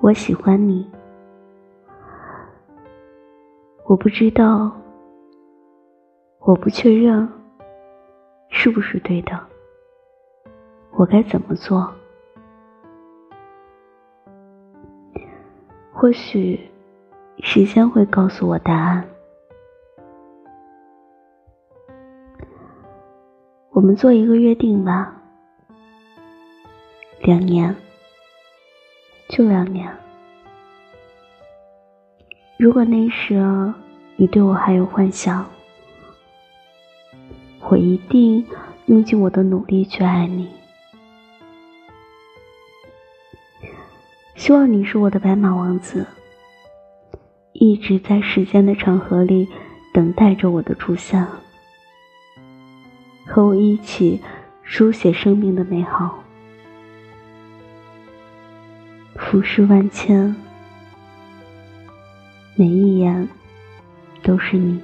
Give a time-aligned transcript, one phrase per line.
[0.00, 0.88] 我喜欢你，
[3.86, 4.70] 我不知道，
[6.40, 7.28] 我不确认
[8.50, 9.40] 是不是对的，
[10.92, 11.92] 我该怎么做？
[15.92, 16.70] 或许
[17.38, 19.04] 时间会告诉我答案。
[23.70, 25.20] 我们做一个约定吧，
[27.22, 27.74] 两年。
[29.36, 29.86] 就两年。
[32.56, 33.34] 如果那时
[34.16, 35.44] 你对我还有幻想，
[37.68, 38.46] 我一定
[38.86, 40.48] 用尽我的努力去爱你。
[44.36, 46.06] 希望你是我的白马王子，
[47.52, 49.46] 一直在时间的长河里
[49.92, 51.26] 等待着我的出现，
[53.26, 54.22] 和我一起
[54.62, 56.22] 书写生命的美好。
[59.28, 60.36] 浮世万千，
[62.54, 63.28] 每一眼
[64.22, 64.80] 都是你。